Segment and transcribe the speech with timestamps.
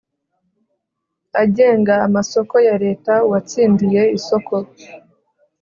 [1.41, 4.53] agenga amasoko ya Leta uwatsindiye isoko